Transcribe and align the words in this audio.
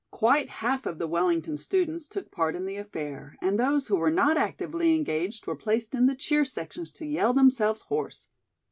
Quite 0.09 0.49
half 0.49 0.87
of 0.87 0.97
the 0.97 1.07
Wellington 1.07 1.57
students 1.57 2.07
took 2.07 2.31
part 2.31 2.55
in 2.55 2.65
the 2.65 2.75
affair 2.75 3.37
and 3.39 3.59
those 3.59 3.85
who 3.85 3.97
were 3.97 4.09
not 4.09 4.35
actively 4.35 4.95
engaged 4.95 5.45
were 5.45 5.55
placed 5.55 5.93
in 5.93 6.07
the 6.07 6.15
cheer 6.15 6.43
sections 6.43 6.91
to 6.93 7.05
yell 7.05 7.33
themselves 7.33 7.81
hoarse. 7.81 8.29